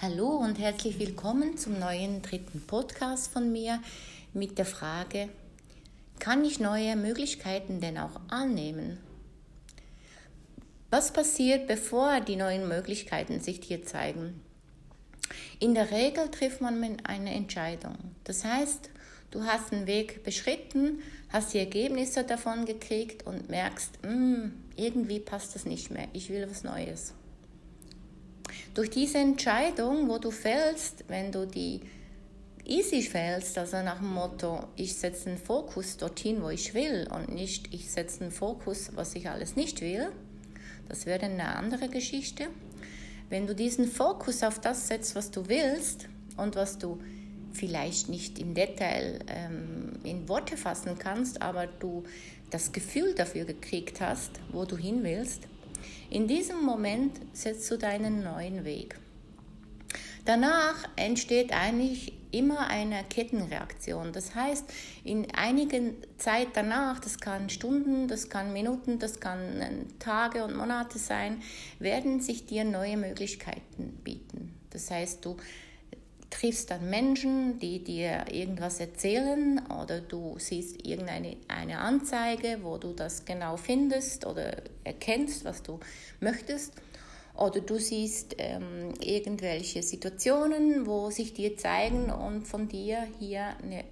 Hallo 0.00 0.28
und 0.28 0.60
herzlich 0.60 1.00
willkommen 1.00 1.58
zum 1.58 1.80
neuen 1.80 2.22
dritten 2.22 2.60
Podcast 2.64 3.32
von 3.32 3.50
mir 3.50 3.82
mit 4.32 4.56
der 4.56 4.64
Frage, 4.64 5.28
kann 6.20 6.44
ich 6.44 6.60
neue 6.60 6.94
Möglichkeiten 6.94 7.80
denn 7.80 7.98
auch 7.98 8.20
annehmen? 8.28 8.98
Was 10.88 11.12
passiert, 11.12 11.66
bevor 11.66 12.20
die 12.20 12.36
neuen 12.36 12.68
Möglichkeiten 12.68 13.40
sich 13.40 13.58
dir 13.58 13.84
zeigen? 13.84 14.40
In 15.58 15.74
der 15.74 15.90
Regel 15.90 16.30
trifft 16.30 16.60
man 16.60 16.80
eine 17.02 17.34
Entscheidung. 17.34 17.96
Das 18.22 18.44
heißt, 18.44 18.90
du 19.32 19.42
hast 19.42 19.72
einen 19.72 19.88
Weg 19.88 20.22
beschritten, 20.22 21.00
hast 21.30 21.54
die 21.54 21.58
Ergebnisse 21.58 22.22
davon 22.22 22.66
gekriegt 22.66 23.26
und 23.26 23.50
merkst, 23.50 24.00
mm, 24.04 24.52
irgendwie 24.76 25.18
passt 25.18 25.56
das 25.56 25.64
nicht 25.64 25.90
mehr, 25.90 26.06
ich 26.12 26.30
will 26.30 26.48
was 26.48 26.62
Neues. 26.62 27.14
Durch 28.78 28.90
diese 28.90 29.18
Entscheidung, 29.18 30.08
wo 30.08 30.18
du 30.18 30.30
fällst, 30.30 31.02
wenn 31.08 31.32
du 31.32 31.48
die 31.48 31.80
easy 32.64 33.02
fällst, 33.02 33.58
also 33.58 33.82
nach 33.82 33.98
dem 33.98 34.14
Motto, 34.14 34.68
ich 34.76 34.94
setze 34.94 35.30
den 35.30 35.36
Fokus 35.36 35.96
dorthin, 35.96 36.40
wo 36.40 36.50
ich 36.50 36.74
will 36.74 37.08
und 37.12 37.34
nicht, 37.34 37.74
ich 37.74 37.90
setze 37.90 38.20
den 38.20 38.30
Fokus, 38.30 38.92
was 38.94 39.16
ich 39.16 39.28
alles 39.28 39.56
nicht 39.56 39.80
will, 39.80 40.12
das 40.88 41.06
wäre 41.06 41.26
eine 41.26 41.56
andere 41.56 41.88
Geschichte. 41.88 42.46
Wenn 43.28 43.48
du 43.48 43.54
diesen 43.56 43.84
Fokus 43.84 44.44
auf 44.44 44.60
das 44.60 44.86
setzt, 44.86 45.16
was 45.16 45.32
du 45.32 45.48
willst 45.48 46.06
und 46.36 46.54
was 46.54 46.78
du 46.78 47.00
vielleicht 47.52 48.08
nicht 48.08 48.38
im 48.38 48.54
Detail 48.54 49.18
ähm, 49.26 49.94
in 50.04 50.28
Worte 50.28 50.56
fassen 50.56 50.96
kannst, 51.00 51.42
aber 51.42 51.66
du 51.66 52.04
das 52.50 52.70
Gefühl 52.70 53.16
dafür 53.16 53.44
gekriegt 53.44 54.00
hast, 54.00 54.38
wo 54.52 54.64
du 54.64 54.76
hin 54.76 55.02
willst, 55.02 55.48
in 56.10 56.28
diesem 56.28 56.64
Moment 56.64 57.18
setzt 57.32 57.70
du 57.70 57.76
deinen 57.76 58.22
neuen 58.22 58.64
Weg. 58.64 58.98
Danach 60.24 60.88
entsteht 60.96 61.52
eigentlich 61.52 62.12
immer 62.30 62.68
eine 62.68 63.02
Kettenreaktion. 63.04 64.12
Das 64.12 64.34
heißt, 64.34 64.64
in 65.04 65.30
einigen 65.34 65.94
Zeit 66.18 66.48
danach, 66.52 67.00
das 67.00 67.18
kann 67.18 67.48
Stunden, 67.48 68.08
das 68.08 68.28
kann 68.28 68.52
Minuten, 68.52 68.98
das 68.98 69.20
kann 69.20 69.86
Tage 69.98 70.44
und 70.44 70.56
Monate 70.56 70.98
sein, 70.98 71.42
werden 71.78 72.20
sich 72.20 72.46
dir 72.46 72.64
neue 72.64 72.96
Möglichkeiten 72.96 73.98
bieten. 74.04 74.54
Das 74.70 74.90
heißt, 74.90 75.24
du 75.24 75.36
triffst 76.38 76.70
dann 76.70 76.88
Menschen, 76.88 77.58
die 77.58 77.82
dir 77.82 78.26
irgendwas 78.30 78.78
erzählen 78.78 79.60
oder 79.80 80.00
du 80.00 80.36
siehst 80.38 80.86
irgendeine 80.86 81.36
eine 81.48 81.78
Anzeige, 81.78 82.60
wo 82.62 82.78
du 82.78 82.92
das 82.92 83.24
genau 83.24 83.56
findest 83.56 84.24
oder 84.24 84.62
erkennst, 84.84 85.44
was 85.44 85.62
du 85.64 85.80
möchtest. 86.20 86.74
Oder 87.34 87.60
du 87.60 87.78
siehst 87.78 88.36
ähm, 88.38 88.94
irgendwelche 89.00 89.82
Situationen, 89.82 90.86
wo 90.86 91.10
sich 91.10 91.34
dir 91.34 91.56
zeigen 91.56 92.10
und 92.10 92.46
von 92.46 92.68
dir 92.68 93.06
hier 93.18 93.56
eine 93.62 93.84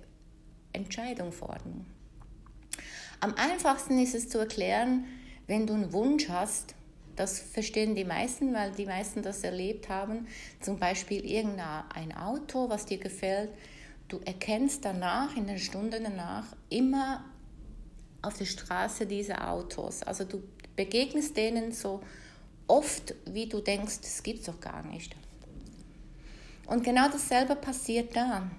Entscheidung 0.72 1.32
fordern. 1.32 1.86
Am 3.20 3.34
einfachsten 3.34 3.98
ist 3.98 4.14
es 4.14 4.28
zu 4.28 4.38
erklären, 4.38 5.04
wenn 5.46 5.66
du 5.66 5.74
einen 5.74 5.92
Wunsch 5.92 6.28
hast, 6.28 6.74
das 7.16 7.38
verstehen 7.40 7.94
die 7.94 8.04
meisten, 8.04 8.54
weil 8.54 8.72
die 8.72 8.86
meisten 8.86 9.22
das 9.22 9.42
erlebt 9.42 9.88
haben. 9.88 10.28
Zum 10.60 10.78
Beispiel 10.78 11.24
irgendein 11.24 12.16
Auto, 12.16 12.68
was 12.68 12.86
dir 12.86 12.98
gefällt. 12.98 13.50
Du 14.08 14.18
erkennst 14.24 14.84
danach, 14.84 15.36
in 15.36 15.46
den 15.46 15.58
Stunden 15.58 16.04
danach, 16.04 16.44
immer 16.68 17.24
auf 18.22 18.36
der 18.36 18.44
Straße 18.44 19.06
diese 19.06 19.46
Autos. 19.46 20.02
Also 20.02 20.24
du 20.24 20.42
begegnest 20.76 21.36
denen 21.36 21.72
so 21.72 22.02
oft, 22.66 23.14
wie 23.24 23.48
du 23.48 23.60
denkst, 23.60 24.00
das 24.02 24.22
gibt 24.22 24.40
es 24.40 24.46
doch 24.46 24.60
gar 24.60 24.84
nicht. 24.84 25.16
Und 26.66 26.84
genau 26.84 27.08
dasselbe 27.08 27.56
passiert 27.56 28.14
da. 28.14 28.50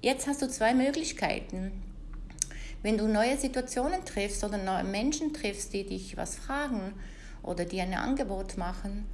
Jetzt 0.00 0.26
hast 0.26 0.42
du 0.42 0.48
zwei 0.48 0.74
Möglichkeiten. 0.74 1.72
Wenn 2.82 2.98
du 2.98 3.06
neue 3.06 3.38
Situationen 3.38 4.04
triffst 4.04 4.42
oder 4.42 4.58
neue 4.58 4.82
Menschen 4.82 5.32
triffst, 5.32 5.72
die 5.72 5.86
dich 5.86 6.16
was 6.16 6.34
fragen, 6.34 6.94
oder 7.42 7.64
dir 7.64 7.82
ein 7.82 7.94
Angebot 7.94 8.56
machen, 8.56 9.06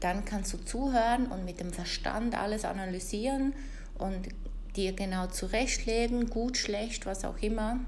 dann 0.00 0.24
kannst 0.24 0.52
du 0.52 0.58
zuhören 0.58 1.26
und 1.26 1.44
mit 1.44 1.60
dem 1.60 1.72
Verstand 1.72 2.36
alles 2.36 2.64
analysieren 2.64 3.54
und 3.98 4.28
dir 4.76 4.92
genau 4.92 5.26
zurechtlegen, 5.28 6.30
gut, 6.30 6.56
schlecht, 6.56 7.06
was 7.06 7.24
auch 7.24 7.38
immer, 7.38 7.80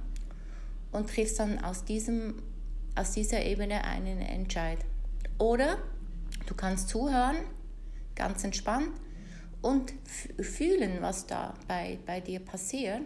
und 0.92 1.10
triffst 1.10 1.40
dann 1.40 1.62
aus, 1.62 1.84
diesem, 1.84 2.42
aus 2.94 3.12
dieser 3.12 3.44
Ebene 3.44 3.84
einen 3.84 4.20
Entscheid. 4.20 4.78
Oder 5.38 5.78
du 6.46 6.54
kannst 6.54 6.88
zuhören, 6.88 7.36
ganz 8.14 8.44
entspannt, 8.44 8.90
und 9.62 9.92
fühlen, 10.40 10.98
was 11.00 11.26
da 11.26 11.54
bei, 11.66 11.98
bei 12.06 12.20
dir 12.20 12.40
passiert 12.40 13.02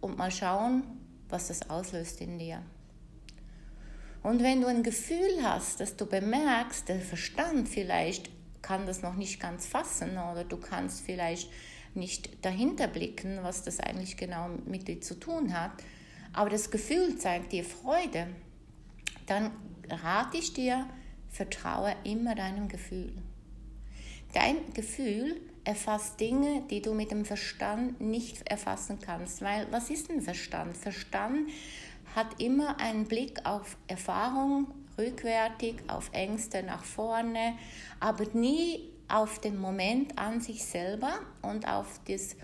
und 0.00 0.18
mal 0.18 0.30
schauen, 0.30 0.82
was 1.28 1.48
das 1.48 1.70
auslöst 1.70 2.20
in 2.20 2.38
dir. 2.38 2.62
Und 4.28 4.42
wenn 4.42 4.60
du 4.60 4.66
ein 4.66 4.82
Gefühl 4.82 5.42
hast, 5.42 5.80
dass 5.80 5.96
du 5.96 6.04
bemerkst, 6.04 6.86
der 6.86 7.00
Verstand 7.00 7.66
vielleicht 7.66 8.28
kann 8.60 8.84
das 8.84 9.00
noch 9.00 9.14
nicht 9.14 9.40
ganz 9.40 9.66
fassen 9.66 10.18
oder 10.18 10.44
du 10.44 10.58
kannst 10.58 11.00
vielleicht 11.00 11.50
nicht 11.94 12.44
dahinter 12.44 12.88
blicken, 12.88 13.38
was 13.40 13.62
das 13.62 13.80
eigentlich 13.80 14.18
genau 14.18 14.50
mit 14.66 14.86
dir 14.86 15.00
zu 15.00 15.18
tun 15.18 15.58
hat, 15.58 15.70
aber 16.34 16.50
das 16.50 16.70
Gefühl 16.70 17.16
zeigt 17.16 17.52
dir 17.52 17.64
Freude, 17.64 18.26
dann 19.24 19.50
rate 19.88 20.36
ich 20.36 20.52
dir, 20.52 20.86
vertraue 21.30 21.96
immer 22.04 22.34
deinem 22.34 22.68
Gefühl. 22.68 23.14
Dein 24.34 24.56
Gefühl 24.74 25.40
erfasst 25.64 26.20
Dinge, 26.20 26.64
die 26.70 26.82
du 26.82 26.92
mit 26.92 27.12
dem 27.12 27.24
Verstand 27.24 28.02
nicht 28.02 28.46
erfassen 28.46 28.98
kannst, 29.00 29.40
weil 29.40 29.66
was 29.70 29.88
ist 29.88 30.10
ein 30.10 30.20
Verstand? 30.20 30.76
Verstand 30.76 31.48
hat 32.14 32.40
immer 32.40 32.80
einen 32.80 33.04
Blick 33.04 33.44
auf 33.44 33.76
Erfahrung 33.86 34.68
rückwärtig, 34.98 35.76
auf 35.86 36.10
Ängste 36.12 36.62
nach 36.62 36.84
vorne, 36.84 37.54
aber 38.00 38.24
nie 38.32 38.90
auf 39.08 39.40
den 39.40 39.58
Moment 39.58 40.18
an 40.18 40.40
sich 40.40 40.64
selber 40.64 41.20
und 41.42 41.66
auf 41.66 42.00
das 42.06 42.36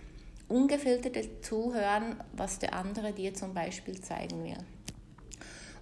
ungefilterte 0.49 1.41
Zuhören, 1.41 2.17
was 2.33 2.59
der 2.59 2.75
andere 2.75 3.13
dir 3.13 3.35
zum 3.35 3.55
Beispiel 3.55 4.01
zeigen 4.01 4.45
will. 4.45 4.59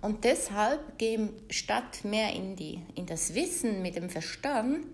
Und 0.00 0.24
deshalb 0.24 0.98
gehen 0.98 1.30
statt 1.48 2.04
mehr 2.04 2.32
in, 2.32 2.56
die, 2.56 2.82
in 2.96 3.06
das 3.06 3.34
Wissen 3.34 3.82
mit 3.82 3.94
dem 3.94 4.10
Verstand, 4.10 4.84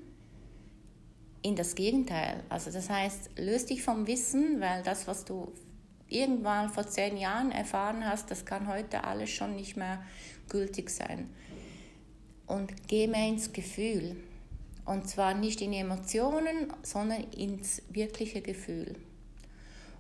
in 1.42 1.56
das 1.56 1.74
Gegenteil. 1.74 2.42
Also 2.50 2.70
das 2.70 2.90
heißt, 2.90 3.30
löst 3.38 3.70
dich 3.70 3.82
vom 3.82 4.06
Wissen, 4.06 4.60
weil 4.60 4.82
das, 4.82 5.06
was 5.06 5.24
du 5.24 5.50
irgendwann 6.08 6.70
vor 6.70 6.86
zehn 6.86 7.16
Jahren 7.16 7.52
erfahren 7.52 8.04
hast, 8.06 8.30
das 8.30 8.44
kann 8.44 8.68
heute 8.68 9.04
alles 9.04 9.30
schon 9.30 9.56
nicht 9.56 9.76
mehr 9.76 10.02
gültig 10.48 10.90
sein. 10.90 11.28
Und 12.46 12.88
geh 12.88 13.06
mehr 13.06 13.28
ins 13.28 13.52
Gefühl. 13.52 14.16
Und 14.84 15.08
zwar 15.08 15.34
nicht 15.34 15.60
in 15.60 15.74
Emotionen, 15.74 16.72
sondern 16.82 17.24
ins 17.32 17.82
wirkliche 17.90 18.40
Gefühl. 18.40 18.96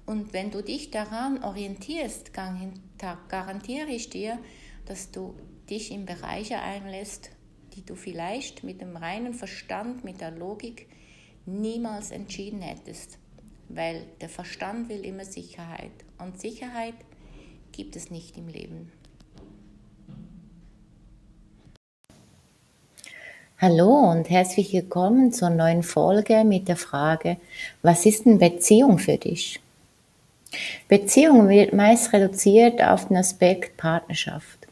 Und 0.06 0.32
wenn 0.32 0.50
du 0.50 0.62
dich 0.62 0.90
daran 0.90 1.44
orientierst, 1.44 2.32
garantiere 2.32 3.90
ich 3.90 4.08
dir, 4.08 4.38
dass 4.86 5.10
du 5.10 5.34
dich 5.68 5.90
in 5.90 6.06
Bereiche 6.06 6.60
einlässt, 6.60 7.30
die 7.74 7.84
du 7.84 7.94
vielleicht 7.94 8.64
mit 8.64 8.80
dem 8.80 8.96
reinen 8.96 9.34
Verstand, 9.34 10.04
mit 10.04 10.22
der 10.22 10.30
Logik 10.30 10.88
niemals 11.44 12.10
entschieden 12.10 12.62
hättest 12.62 13.18
weil 13.68 14.02
der 14.20 14.28
Verstand 14.28 14.88
will 14.88 15.04
immer 15.04 15.24
Sicherheit 15.24 15.90
und 16.18 16.40
Sicherheit 16.40 16.94
gibt 17.72 17.96
es 17.96 18.10
nicht 18.10 18.36
im 18.38 18.48
Leben. 18.48 18.90
Hallo 23.60 24.10
und 24.10 24.30
herzlich 24.30 24.72
willkommen 24.72 25.32
zur 25.32 25.50
neuen 25.50 25.82
Folge 25.82 26.44
mit 26.44 26.68
der 26.68 26.76
Frage, 26.76 27.38
was 27.82 28.06
ist 28.06 28.26
eine 28.26 28.36
Beziehung 28.36 28.98
für 28.98 29.16
dich? 29.16 29.60
Beziehung 30.86 31.48
wird 31.48 31.74
meist 31.74 32.12
reduziert 32.12 32.82
auf 32.82 33.08
den 33.08 33.16
Aspekt 33.16 33.76
Partnerschaft. 33.76 34.66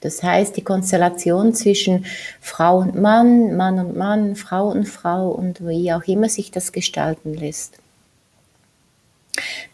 Das 0.00 0.22
heißt, 0.22 0.56
die 0.56 0.64
Konstellation 0.64 1.52
zwischen 1.54 2.06
Frau 2.40 2.78
und 2.78 2.94
Mann, 2.94 3.56
Mann 3.56 3.78
und 3.78 3.96
Mann, 3.96 4.34
Frau 4.36 4.68
und 4.68 4.88
Frau 4.88 5.28
und 5.28 5.66
wie 5.66 5.92
auch 5.92 6.04
immer 6.04 6.28
sich 6.28 6.50
das 6.50 6.72
gestalten 6.72 7.34
lässt. 7.34 7.80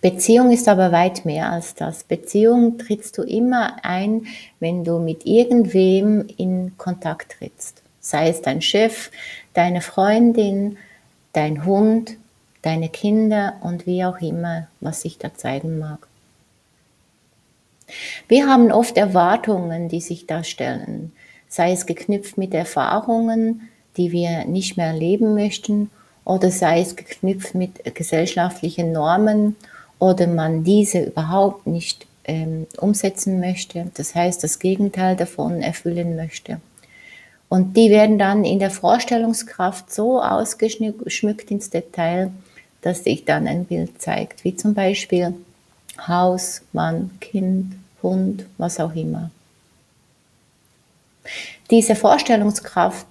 Beziehung 0.01 0.51
ist 0.51 0.69
aber 0.69 0.93
weit 0.93 1.25
mehr 1.25 1.51
als 1.51 1.75
das. 1.75 2.05
Beziehung 2.05 2.79
trittst 2.79 3.17
du 3.19 3.23
immer 3.23 3.77
ein, 3.83 4.27
wenn 4.61 4.85
du 4.85 4.99
mit 4.99 5.27
irgendwem 5.27 6.27
in 6.37 6.77
Kontakt 6.77 7.37
trittst. 7.39 7.83
Sei 8.01 8.29
es 8.29 8.43
dein 8.43 8.63
Chef, 8.63 9.11
deine 9.55 9.81
Freundin, 9.81 10.77
dein 11.33 11.65
Hund, 11.65 12.17
deine 12.63 12.89
Kinder 12.89 13.55
und 13.63 13.87
wie 13.87 14.05
auch 14.05 14.21
immer, 14.21 14.69
was 14.81 15.01
sich 15.01 15.19
da 15.19 15.35
zeigen 15.35 15.79
mag. 15.79 16.07
Wir 18.29 18.49
haben 18.49 18.73
oft 18.73 18.97
Erwartungen, 18.97 19.89
die 19.89 20.01
sich 20.01 20.27
da 20.27 20.45
stellen, 20.45 21.13
sei 21.49 21.73
es 21.73 21.87
geknüpft 21.87 22.37
mit 22.37 22.53
Erfahrungen, 22.55 23.69
die 23.97 24.13
wir 24.13 24.45
nicht 24.45 24.77
mehr 24.77 24.89
erleben 24.89 25.35
möchten 25.35 25.91
oder 26.25 26.51
sei 26.51 26.81
es 26.81 26.97
geknüpft 26.97 27.55
mit 27.55 27.95
gesellschaftlichen 27.95 28.93
Normen 28.93 29.57
oder 29.99 30.27
man 30.27 30.65
diese 30.65 31.01
überhaupt 31.05 31.67
nicht 31.67 32.07
ähm, 32.25 32.67
umsetzen 32.79 33.41
möchte, 33.41 33.91
das 33.95 34.15
heißt 34.15 34.43
das 34.43 34.59
Gegenteil 34.59 35.17
davon 35.17 35.63
erfüllen 35.63 36.17
möchte. 36.17 36.61
Und 37.49 37.77
die 37.77 37.91
werden 37.91 38.19
dann 38.19 38.45
in 38.45 38.59
der 38.59 38.71
Vorstellungskraft 38.71 39.93
so 39.93 40.21
ausgeschmückt 40.21 41.51
ins 41.51 41.71
Detail, 41.71 42.33
dass 42.83 43.05
sich 43.05 43.25
dann 43.25 43.47
ein 43.47 43.65
Bild 43.65 44.01
zeigt, 44.03 44.45
wie 44.45 44.57
zum 44.57 44.75
Beispiel 44.75 45.35
Haus, 46.07 46.63
Mann, 46.73 47.11
Kind, 47.21 47.75
Hund, 48.03 48.47
was 48.59 48.81
auch 48.81 48.95
immer. 48.95 49.31
Diese 51.71 51.95
Vorstellungskraft 51.95 53.07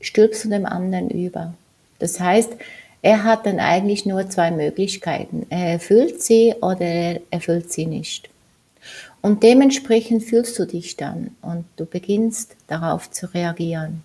stülpst 0.00 0.44
du 0.44 0.48
dem 0.48 0.66
anderen 0.66 1.10
über. 1.10 1.54
Das 1.98 2.20
heißt, 2.20 2.52
er 3.02 3.24
hat 3.24 3.46
dann 3.46 3.60
eigentlich 3.60 4.06
nur 4.06 4.28
zwei 4.28 4.50
Möglichkeiten. 4.50 5.46
Er 5.50 5.72
erfüllt 5.72 6.22
sie 6.22 6.54
oder 6.60 6.80
er 6.80 7.20
erfüllt 7.30 7.72
sie 7.72 7.86
nicht. 7.86 8.28
Und 9.20 9.42
dementsprechend 9.42 10.24
fühlst 10.24 10.58
du 10.58 10.64
dich 10.64 10.96
dann 10.96 11.36
und 11.42 11.64
du 11.76 11.84
beginnst 11.84 12.56
darauf 12.66 13.10
zu 13.10 13.32
reagieren. 13.34 14.02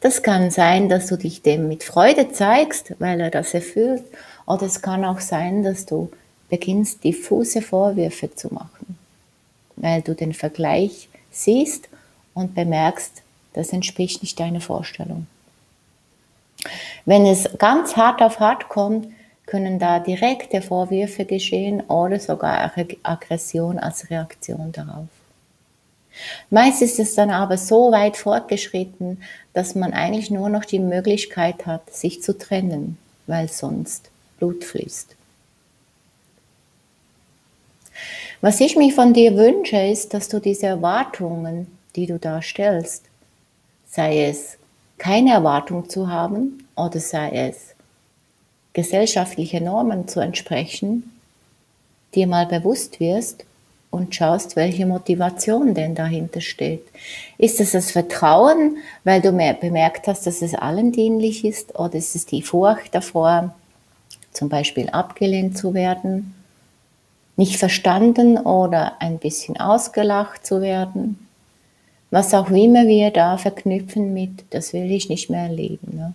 Das 0.00 0.22
kann 0.22 0.50
sein, 0.50 0.88
dass 0.88 1.06
du 1.06 1.16
dich 1.16 1.42
dem 1.42 1.68
mit 1.68 1.84
Freude 1.84 2.32
zeigst, 2.32 2.94
weil 2.98 3.20
er 3.20 3.30
das 3.30 3.54
erfüllt, 3.54 4.02
oder 4.46 4.66
es 4.66 4.82
kann 4.82 5.04
auch 5.04 5.20
sein, 5.20 5.62
dass 5.62 5.86
du 5.86 6.10
beginnst, 6.48 7.04
diffuse 7.04 7.62
Vorwürfe 7.62 8.34
zu 8.34 8.52
machen, 8.52 8.98
weil 9.76 10.02
du 10.02 10.14
den 10.14 10.34
Vergleich 10.34 11.08
siehst 11.30 11.88
und 12.34 12.54
bemerkst, 12.54 13.22
das 13.52 13.72
entspricht 13.72 14.22
nicht 14.22 14.40
deiner 14.40 14.60
Vorstellung. 14.60 15.26
Wenn 17.04 17.26
es 17.26 17.48
ganz 17.58 17.96
hart 17.96 18.22
auf 18.22 18.40
hart 18.40 18.68
kommt, 18.68 19.08
können 19.46 19.78
da 19.78 19.98
direkte 19.98 20.62
Vorwürfe 20.62 21.24
geschehen 21.24 21.80
oder 21.82 22.20
sogar 22.20 22.72
Aggression 23.02 23.78
als 23.78 24.08
Reaktion 24.08 24.72
darauf. 24.72 25.08
Meist 26.50 26.82
ist 26.82 26.98
es 26.98 27.14
dann 27.14 27.30
aber 27.30 27.56
so 27.56 27.90
weit 27.90 28.16
fortgeschritten, 28.16 29.22
dass 29.52 29.74
man 29.74 29.92
eigentlich 29.92 30.30
nur 30.30 30.48
noch 30.48 30.64
die 30.64 30.78
Möglichkeit 30.78 31.66
hat, 31.66 31.92
sich 31.92 32.22
zu 32.22 32.36
trennen, 32.36 32.98
weil 33.26 33.48
sonst 33.48 34.10
Blut 34.38 34.64
fließt. 34.64 35.16
Was 38.40 38.60
ich 38.60 38.76
mir 38.76 38.92
von 38.92 39.14
dir 39.14 39.36
wünsche, 39.36 39.78
ist, 39.78 40.14
dass 40.14 40.28
du 40.28 40.40
diese 40.40 40.66
Erwartungen, 40.66 41.78
die 41.94 42.06
du 42.06 42.18
da 42.18 42.42
stellst, 42.42 43.04
sei 43.88 44.26
es 44.26 44.58
keine 45.02 45.32
Erwartung 45.32 45.90
zu 45.90 46.08
haben 46.08 46.64
oder 46.76 47.00
sei 47.00 47.30
es 47.30 47.74
gesellschaftliche 48.72 49.60
Normen 49.60 50.06
zu 50.06 50.20
entsprechen, 50.20 51.10
dir 52.14 52.28
mal 52.28 52.46
bewusst 52.46 53.00
wirst 53.00 53.44
und 53.90 54.14
schaust, 54.14 54.54
welche 54.54 54.86
Motivation 54.86 55.74
denn 55.74 55.96
dahinter 55.96 56.40
steht. 56.40 56.84
Ist 57.36 57.60
es 57.60 57.72
das 57.72 57.90
Vertrauen, 57.90 58.76
weil 59.02 59.20
du 59.20 59.32
mehr 59.32 59.54
bemerkt 59.54 60.06
hast, 60.06 60.24
dass 60.24 60.40
es 60.40 60.54
allen 60.54 60.92
dienlich 60.92 61.44
ist, 61.44 61.76
oder 61.76 61.94
ist 61.94 62.14
es 62.14 62.24
die 62.24 62.42
Furcht 62.42 62.94
davor, 62.94 63.52
zum 64.30 64.48
Beispiel 64.48 64.88
abgelehnt 64.88 65.58
zu 65.58 65.74
werden, 65.74 66.32
nicht 67.36 67.56
verstanden 67.56 68.38
oder 68.38 69.02
ein 69.02 69.18
bisschen 69.18 69.58
ausgelacht 69.58 70.46
zu 70.46 70.60
werden? 70.60 71.26
Was 72.12 72.34
auch 72.34 72.50
immer 72.50 72.86
wir 72.86 73.10
da 73.10 73.38
verknüpfen 73.38 74.12
mit, 74.12 74.44
das 74.50 74.74
will 74.74 74.92
ich 74.92 75.08
nicht 75.08 75.30
mehr 75.30 75.44
erleben. 75.44 75.96
Ne? 75.96 76.14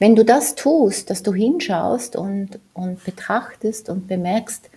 Wenn 0.00 0.16
du 0.16 0.24
das 0.24 0.56
tust, 0.56 1.08
dass 1.08 1.22
du 1.22 1.32
hinschaust 1.32 2.16
und, 2.16 2.58
und 2.74 3.04
betrachtest 3.04 3.88
und 3.88 4.08
bemerkst, 4.08 4.70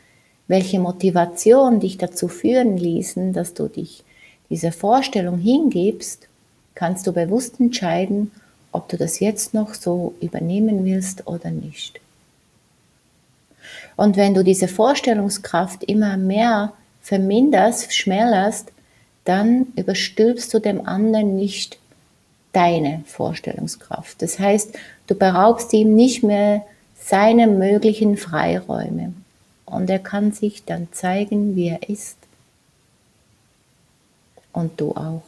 welche 0.48 0.80
Motivation 0.80 1.80
dich 1.80 1.98
dazu 1.98 2.28
führen 2.28 2.78
ließen, 2.78 3.34
dass 3.34 3.56
du 3.56 3.68
dich 3.68 4.04
dieser 4.52 4.72
Vorstellung 4.72 5.40
hingibst, 5.40 6.28
kannst 6.76 7.08
du 7.08 7.12
bewusst 7.12 7.60
entscheiden, 7.60 8.32
ob 8.72 8.90
du 8.90 8.96
das 8.96 9.20
jetzt 9.20 9.56
noch 9.56 9.74
so 9.74 10.14
übernehmen 10.22 10.86
willst 10.86 11.26
oder 11.26 11.50
nicht. 11.50 12.00
Und 13.96 14.18
wenn 14.18 14.36
du 14.36 14.44
diese 14.44 14.68
Vorstellungskraft 14.68 15.84
immer 15.86 16.16
mehr 16.16 16.74
verminderst, 17.02 17.92
schmälerst, 17.96 18.72
dann 19.26 19.68
überstülpst 19.76 20.54
du 20.54 20.60
dem 20.60 20.88
anderen 20.88 21.36
nicht 21.36 21.78
deine 22.54 23.04
Vorstellungskraft. 23.06 24.22
Das 24.22 24.40
heißt, 24.40 24.74
du 25.08 25.16
beraubst 25.16 25.74
ihm 25.74 25.96
nicht 25.96 26.24
mehr 26.24 26.66
seine 26.98 27.48
möglichen 27.48 28.18
Freiräume. 28.18 29.14
Und 29.66 29.90
er 29.90 30.00
kann 30.00 30.32
sich 30.32 30.64
dann 30.64 30.88
zeigen, 30.92 31.56
wie 31.56 31.68
er 31.70 31.90
ist. 31.90 32.18
Und 34.54 34.80
du 34.80 34.92
auch. 34.92 35.24